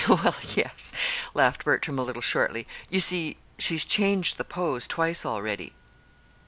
"Well, 0.09 0.33
yes," 0.55 0.91
laughed 1.35 1.63
Bertram, 1.63 1.99
a 1.99 2.01
little 2.01 2.23
shortly. 2.23 2.65
"You 2.89 2.99
see, 2.99 3.37
she's 3.59 3.85
changed 3.85 4.37
the 4.39 4.43
pose 4.43 4.87
twice 4.87 5.27
already." 5.27 5.73